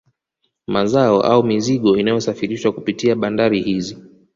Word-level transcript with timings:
Mazao 0.67 1.21
au 1.23 1.43
mizigo 1.43 1.97
inayosafirishwa 1.97 2.71
kupitia 2.71 3.15
bandari 3.15 3.61
hizi 3.61 3.97